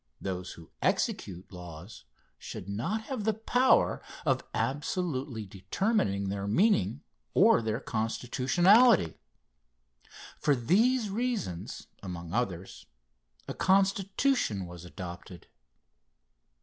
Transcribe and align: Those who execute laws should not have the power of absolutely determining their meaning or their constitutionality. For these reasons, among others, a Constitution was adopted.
Those 0.19 0.53
who 0.53 0.71
execute 0.81 1.51
laws 1.51 2.05
should 2.39 2.67
not 2.67 3.01
have 3.03 3.23
the 3.23 3.35
power 3.35 4.01
of 4.25 4.43
absolutely 4.51 5.45
determining 5.45 6.27
their 6.29 6.47
meaning 6.47 7.03
or 7.35 7.61
their 7.61 7.79
constitutionality. 7.79 9.13
For 10.39 10.55
these 10.55 11.11
reasons, 11.11 11.85
among 12.01 12.33
others, 12.33 12.87
a 13.47 13.53
Constitution 13.53 14.65
was 14.65 14.85
adopted. 14.85 15.45